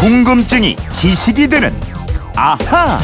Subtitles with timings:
[0.00, 1.70] 궁금증이 지식이 되는
[2.34, 2.98] 아하.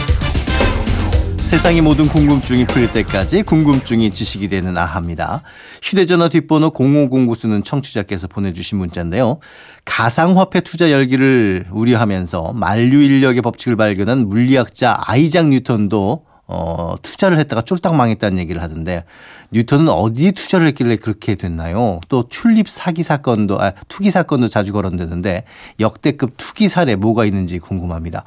[1.36, 5.42] 세상의 모든 궁금증이 풀릴 때까지 궁금증이 지식이 되는 아합니다.
[5.82, 9.40] 휴대전화 뒷번호 0509 쓰는 청취자께서 보내주신 문자인데요.
[9.84, 17.94] 가상화폐 투자 열기를 우려하면서 만류 인력의 법칙을 발견한 물리학자 아이작 뉴턴도 어, 투자를 했다가 쫄딱
[17.96, 19.04] 망했다는 얘기를 하던데
[19.50, 22.00] 뉴턴은 어디에 투자를 했길래 그렇게 됐나요?
[22.08, 25.44] 또 튤립 사기 사건도 아, 투기 사건도 자주 거론되는데
[25.80, 28.24] 역대급 투기 사례 뭐가 있는지 궁금합니다.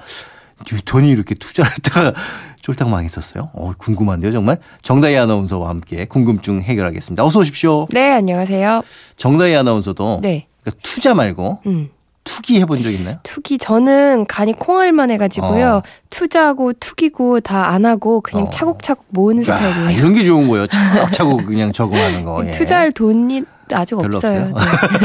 [0.69, 2.13] 뉴턴이 이렇게 투자를 했다가
[2.61, 3.49] 쫄딱 망했었어요?
[3.53, 4.59] 어, 궁금한데요, 정말?
[4.81, 7.23] 정다희 아나운서와 함께 궁금증 해결하겠습니다.
[7.23, 7.85] 어서 오십시오.
[7.91, 8.81] 네, 안녕하세요.
[9.15, 10.47] 정다희 아나운서도 네.
[10.61, 11.89] 그러니까 투자 말고 음.
[12.39, 13.17] 투기 해본 적 있나요?
[13.23, 15.67] 투기 저는 간이 콩알만 해가지고요.
[15.67, 15.81] 어.
[16.09, 18.49] 투자하고 투기고 다 안 하고 그냥 어.
[18.49, 19.89] 차곡차곡 모으는 아, 스타일이에요.
[19.99, 20.65] 이런 게 좋은 거예요.
[20.67, 22.43] 차곡차곡 그냥 적응하는 거.
[22.47, 22.51] 예.
[22.51, 24.51] 투자할 돈이 아직 없어요.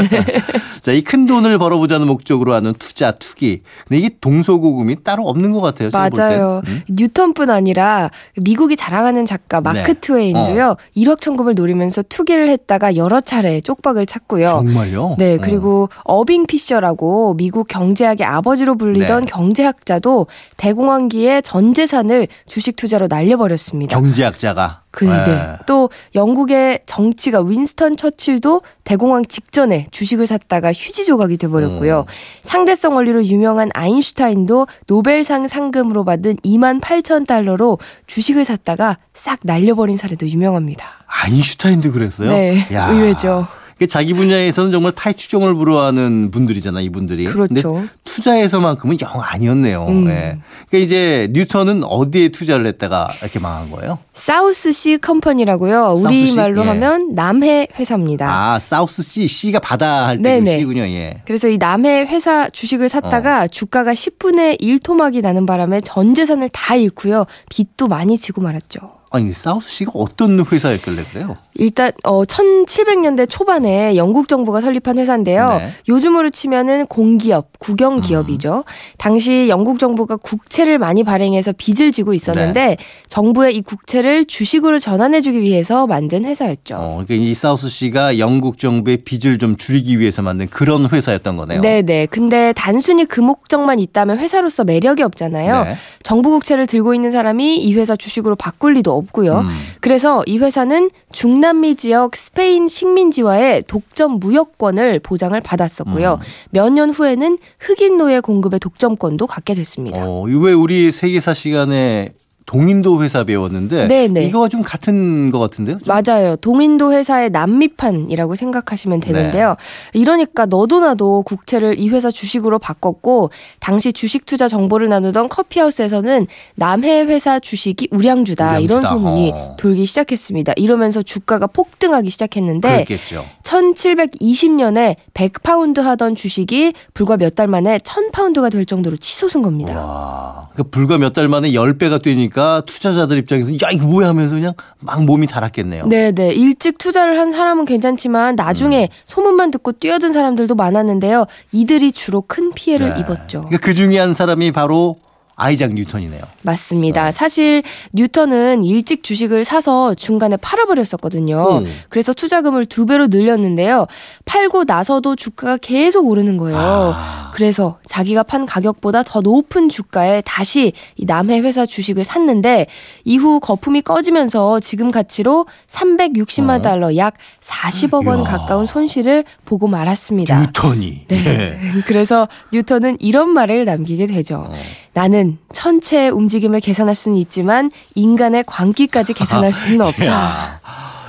[0.09, 0.25] 네.
[0.81, 3.61] 자, 이 큰 돈을 벌어보자는 목적으로 하는 투자, 투기.
[3.87, 5.89] 근데 이게 동서고금이 따로 없는 것 같아요.
[5.93, 6.61] 맞아요.
[6.67, 6.81] 음?
[6.89, 9.93] 뉴턴뿐 아니라 미국이 자랑하는 작가 마크 네.
[9.99, 10.75] 트웨인도요.
[10.95, 14.47] 일확천금을 노리면서 투기를 했다가 여러 차례 쪽박을 찼고요.
[14.47, 15.15] 정말요?
[15.17, 15.39] 네, 어.
[15.41, 19.31] 그리고 어 빙 피셔라고 미국 경제학의 아버지로 불리던 네.
[19.31, 20.25] 경제학자도
[20.57, 23.95] 대공황기에 전 재산을 주식 투자로 날려버렸습니다.
[23.95, 24.81] 경제학자가.
[24.95, 25.23] 그, 네.
[25.25, 25.57] 네.
[25.67, 32.05] 또 영국의 정치가 윈스턴 처칠도 대공황 직전에 주식을 샀다가 휴지 조각이 돼버렸고요.
[32.07, 32.13] 음.
[32.43, 40.29] 상대성 원리로 유명한 아인슈타인도 노벨상 상금으로 받은 2만 8천 달러로 주식을 샀다가 싹 날려버린 사례도
[40.29, 40.85] 유명합니다.
[41.07, 42.29] 아인슈타인도 그랬어요?
[42.29, 42.87] 네, 야.
[42.87, 43.47] 의외죠.
[43.77, 47.25] 이게 자기 분야에서는 정말 탈추종을 불허하는 분들이잖아, 이분들이.
[47.25, 47.83] 그렇죠.
[48.05, 49.85] 투자에서만큼은 영 아니었네요.
[49.87, 50.07] 음.
[50.07, 50.37] 예.
[50.69, 53.99] 그러니까 이제 뉴턴은 어디에 투자를 했다가 이렇게 망한 거예요?
[54.13, 55.95] 사우스시 컴퍼니라고요.
[55.97, 56.21] 사우스시?
[56.31, 56.67] 우리말로 예.
[56.67, 58.29] 하면 남해 회사입니다.
[58.29, 60.59] 아, 사우스 씨, 씨가 바다 할때 그.
[60.59, 61.21] 씨군요, 예.
[61.25, 66.75] 그래서 이 남해 회사 주식을 샀다가 주가가 10분의 1 토막이 나는 바람에 전 재산을 다
[66.75, 67.25] 잃고요.
[67.49, 68.79] 빚도 많이 지고 말았죠.
[69.15, 71.37] 아니, 사우스 씨가 어떤 회사였길래 그래요?
[71.53, 75.57] 일단 어 1700년대 초반에 영국 정부가 설립한 회사인데요.
[75.57, 75.71] 네.
[75.87, 78.65] 요즘으로 치면은 공기업, 국영 기업이죠.
[78.97, 82.77] 당시 영국 정부가 국채를 많이 발행해서 빚을 지고 있었는데 네.
[83.07, 86.75] 정부의 이 국채를 주식으로 전환해 주기 위해서 만든 회사였죠.
[86.75, 91.61] 어, 그러니까 이 사우스 씨가 영국 정부의 빚을 좀 줄이기 위해서 만든 그런 회사였던 거네요.
[91.61, 92.05] 네 네.
[92.05, 95.63] 근데 단순히 그 목적만 있다면 회사로서 매력이 없잖아요.
[95.63, 95.77] 네.
[96.03, 99.39] 정부 국채를 들고 있는 사람이 이 회사 주식으로 바꿀 리도 없 고요.
[99.39, 99.47] 음.
[99.81, 106.13] 그래서 이 회사는 중남미 지역 스페인 식민지와의 독점 무역권을 보장을 받았었고요.
[106.13, 106.25] 음.
[106.51, 110.05] 몇년 후에는 흑인 노예 공급의 독점권도 갖게 됐습니다.
[110.05, 112.09] 어, 왜 우리 세계사 시간에
[112.45, 114.25] 동인도 회사 배웠는데 네네.
[114.25, 115.79] 이거가 좀 같은 것 같은데요?
[115.79, 115.87] 좀?
[115.87, 116.35] 맞아요.
[116.35, 119.55] 동인도 회사의 남미판이라고 생각하시면 되는데요.
[119.93, 119.99] 네.
[119.99, 127.01] 이러니까 너도 나도 국채를 이 회사 주식으로 바꿨고 당시 주식 투자 정보를 나누던 커피하우스에서는 남해
[127.05, 128.89] 회사 주식이 우량주다, 이런 우량주다.
[128.93, 129.55] 소문이 어.
[129.57, 130.53] 돌기 시작했습니다.
[130.55, 133.25] 이러면서 주가가 폭등하기 시작했는데 그랬겠죠.
[133.43, 139.75] 1720년에 100파운드 하던 주식이 불과 몇 달 만에 1000파운드가 될 정도로 치솟은 겁니다.
[139.77, 144.35] 와, 그 불과 몇 달 만에 10배가 뛰 니까 투자자들 입장에서 야 이거 뭐야 하면서
[144.35, 145.87] 그냥 막 몸이 달았겠네요.
[145.87, 146.33] 네네.
[146.33, 148.95] 일찍 투자를 한 사람은 괜찮지만 나중에 음.
[149.05, 151.25] 소문만 듣고 뛰어든 사람들도 많았는데요.
[151.53, 152.99] 이들이 주로 큰 피해를 네.
[152.99, 153.45] 입었죠.
[153.45, 154.97] 그러니까 그 중에 한 사람이 바로
[155.35, 156.21] 아이작 뉴턴이네요.
[156.45, 157.07] 맞습니다.
[157.07, 157.11] 어.
[157.11, 157.63] 사실
[157.93, 161.59] 뉴턴은 일찍 주식을 사서 중간에 팔아버렸었거든요.
[161.59, 161.73] 음.
[161.89, 163.87] 그래서 투자금을 두 배로 늘렸는데요.
[164.25, 166.57] 팔고 나서도 주가가 계속 오르는 거예요.
[166.57, 167.31] 아.
[167.33, 172.67] 그래서 자기가 판 가격보다 더 높은 주가에 다시 이 남해 회사 주식을 샀는데
[173.03, 176.61] 이후 거품이 꺼지면서 지금 가치로 360만 어.
[176.61, 178.23] 달러 약 40억 원 이야.
[178.23, 180.39] 가까운 손실을 보고 말았습니다.
[180.39, 181.07] 뉴턴이.
[181.07, 181.59] 네.
[181.87, 184.45] 그래서 뉴턴은 이런 말을 남기게 되죠.
[184.49, 184.53] 어.
[184.93, 190.05] 나는 천체의 움직 임을 계산할 수는 있지만 인간의 광기까지 계산할 수는 없다.
[190.05, 190.59] 야,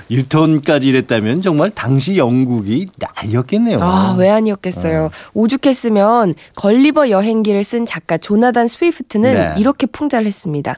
[0.09, 3.79] 뉴턴까지 이랬다면 정말 당시 영국이 난리였겠네요.
[3.83, 5.11] 아, 왜 아니었겠어요.
[5.35, 9.55] 오죽했으면 걸리버 여행기를 쓴 작가 조나단 스위프트는 네.
[9.59, 10.77] 이렇게 풍자를 했습니다.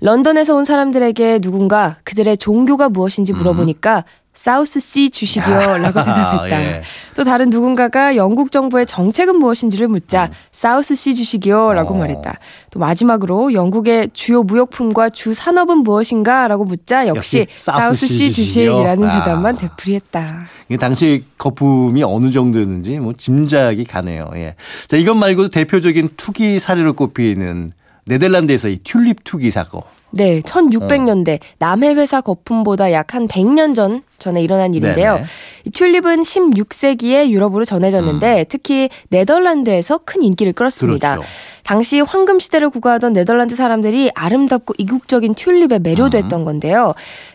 [0.00, 4.04] 런던에서 온 사람들에게 누군가 그들의 종교가 무엇인지 물어보니까
[4.36, 6.62] 사우스 씨 주식이요라고 대답했다.
[6.62, 6.82] 예.
[7.14, 11.96] 또 다른 누군가가 영국 정부의 정책은 무엇인지를 묻자 사우스 씨 주식이요라고 음.
[11.96, 12.00] 어.
[12.00, 12.38] 말했다.
[12.70, 18.70] 또 마지막으로 영국의 주요 무역품과 주 산업은 무엇인가 라고 묻자 역시, 역시 사우스씨 사우스씨 주식이요?
[18.72, 19.24] 주식이라는 아.
[19.24, 20.46] 대답만 되풀이했다.
[20.68, 24.30] 이게 당시 거품이 어느 정도였는지 뭐 짐작이 가네요.
[24.34, 24.54] 예.
[24.86, 27.72] 자, 이것 말고도 대표적인 투기 사례로 꼽히는
[28.06, 29.84] 네덜란드에서 이 튤립 투기 사고.
[30.12, 35.14] 네, 1600년대 남해 회사 거품보다 약 한 100년 전 전에 일어난 일인데요.
[35.14, 35.26] 네네.
[35.64, 41.14] 이 튤립은 16세기에 유럽으로 전해졌는데 특히 네덜란드에서 큰 인기를 끌었습니다.
[41.14, 41.16] 음.
[41.16, 41.30] 그렇죠.
[41.64, 46.44] 당시 황금 시대를 구가하던 네덜란드 사람들이 아름답고 이국적인 튤립에 매료됐던 음.
[46.44, 46.94] 건데요.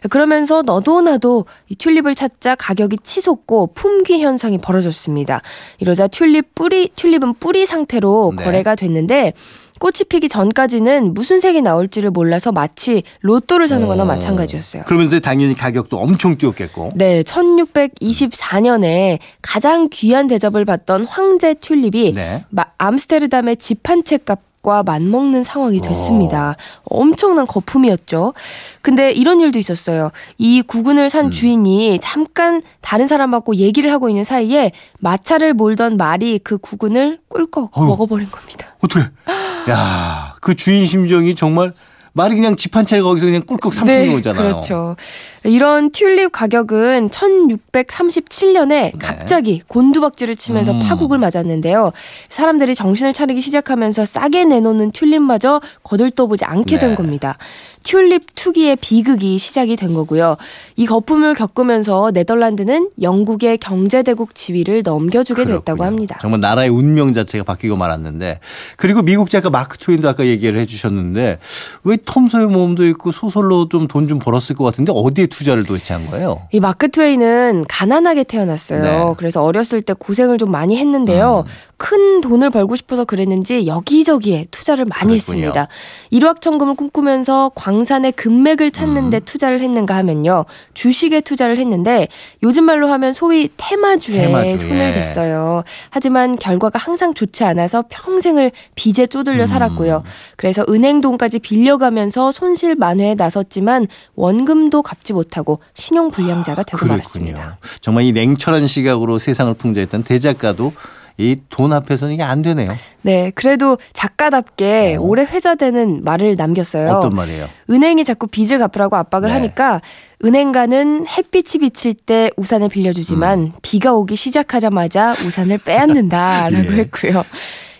[0.09, 5.41] 그러면서 너도 나도 이 튤립을 찾자 가격이 치솟고 품귀 현상이 벌어졌습니다.
[5.79, 8.43] 이러자 튤립 뿌리 튤립은 뿌리 상태로 네.
[8.43, 9.33] 거래가 됐는데
[9.81, 14.05] 꽃이 피기 전까지는 무슨 색이 나올지를 몰라서 마치 로또를 사는 거나 어.
[14.05, 14.83] 마찬가지였어요.
[14.85, 16.91] 그러면서 당연히 가격도 엄청 뛰었겠고.
[16.93, 22.45] 네, 1624년에 가장 귀한 대접을 받던 황제 튤립이 네.
[22.49, 26.55] 마- 암스테르담의 집 한 채 값 과 맞먹는 상황이 됐습니다.
[26.83, 28.35] 엄청난 거품이었죠.
[28.83, 30.11] 근데 이런 일도 있었어요.
[30.37, 31.31] 이 구근을 산 음.
[31.31, 37.87] 주인이 잠깐 다른 사람하고 얘기를 하고 있는 사이에 마차를 몰던 말이 그 구근을 꿀꺽 어휴.
[37.87, 38.75] 먹어버린 겁니다.
[38.81, 39.03] 어떻게?
[39.69, 41.73] 야, 그 주인 심정이 정말
[42.13, 44.43] 말이 그냥 집 한채 거기서 그냥 꿀꺽 삼키는 거잖아요.
[44.43, 44.95] 그렇죠.
[45.43, 50.79] 이런 튤립 가격은 1637년에 갑자기 곤두박질을 치면서 네.
[50.79, 50.87] 음.
[50.87, 51.91] 파국을 맞았는데요.
[52.29, 56.95] 사람들이 정신을 차리기 시작하면서 싸게 내놓는 튤립마저 거들떠보지 않게 된 네.
[56.95, 57.37] 겁니다.
[57.83, 60.37] 튤립 투기의 비극이 시작이 된 거고요.
[60.75, 65.85] 이 거품을 겪으면서 네덜란드는 영국의 경제대국 지위를 넘겨주게 됐다고 그렇군요.
[65.85, 66.17] 합니다.
[66.21, 68.39] 정말 나라의 운명 자체가 바뀌고 말았는데
[68.75, 71.39] 그리고 미국 작가 마크 트웨인도 아까 얘기를 해주셨는데
[71.83, 76.41] 왜톰 소의 모험도 있고 소설로 좀돈좀 벌었을 것 같은데 어디에 투자를 도대체 한 거예요?
[76.51, 78.81] 이 마크 트웨이는 가난하게 태어났어요.
[78.81, 79.03] 네.
[79.03, 79.15] 음.
[79.17, 81.45] 그래서 어렸을 때 고생을 좀 많이 했는데요.
[81.77, 85.15] 큰 돈을 벌고 싶어서 그랬는지 여기저기에 투자를 많이 그랬군요.
[85.47, 85.67] 했습니다.
[86.11, 89.21] 일확천금을 꿈꾸면서 광산의 금맥을 찾는 데 음.
[89.25, 90.45] 투자를 했는가 하면요.
[90.75, 92.07] 주식에 투자를 했는데
[92.43, 94.57] 요즘 말로 하면 소위 테마주에, 테마주에.
[94.57, 95.63] 손을 댔어요.
[95.89, 99.07] 하지만 결과가 항상 좋지 않아서 평생을 빚에 음.
[99.07, 100.03] 쪼들려 살았고요.
[100.37, 107.57] 그래서 은행 돈까지 빌려가 면서 손실 만회에 나섰지만 원금도 갚지 못하고 신용 불량자가 되고 말았습니다.
[107.79, 110.73] 정말 이 냉철한 시각으로 세상을 풍자했던 대작가도
[111.17, 112.69] 이돈 앞에서는 이게 안 되네요.
[113.01, 115.01] 네, 그래도 작가답게 어.
[115.01, 116.89] 오래 회자되는 말을 남겼어요.
[116.91, 117.47] 어떤 말이에요?
[117.69, 119.33] 은행이 자꾸 빚을 갚으라고 압박을 네.
[119.35, 119.81] 하니까
[120.23, 123.51] 은행가는 햇빛이 비칠 때 우산을 빌려주지만 음.
[123.61, 126.77] 비가 오기 시작하자마자 우산을 빼앗는다라고 예.
[126.77, 127.23] 했고요.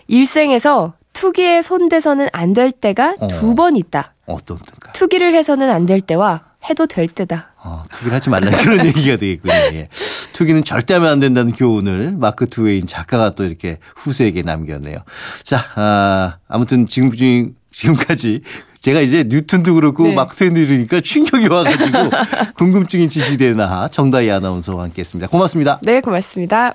[0.08, 3.28] 일생에서 투기에 손대서는 안 될 때가 어.
[3.28, 4.12] 두번 있다.
[4.26, 4.90] 어떤 땐가?
[4.92, 7.52] 투기를 해서는 안 될 때와 해도 될 때다.
[7.62, 9.54] 어, 투기를 하지 말라는 그런 얘기가 되겠군요.
[9.54, 9.88] 예.
[10.32, 14.98] 투기는 절대 하면 안 된다는 교훈을 마크 트웨인 작가가 또 이렇게 후세에게 남겼네요.
[15.44, 17.12] 자, 아, 아무튼 지금,
[17.70, 18.42] 지금까지
[18.80, 20.14] 제가 이제 뉴턴도 그렇고 네.
[20.14, 21.98] 마크 트웨인도 이러니까 충격이 와가지고
[22.58, 25.28] 궁금증인 지식대나 정다희 아나운서와 함께 했습니다.
[25.28, 25.78] 고맙습니다.
[25.82, 26.74] 네, 고맙습니다.